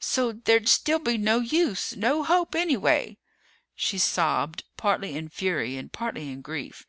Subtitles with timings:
[0.00, 1.96] "So there'd still be no use.
[1.96, 3.16] No hope, anyway."
[3.74, 6.86] She sobbed, partly in fury and partly in grief.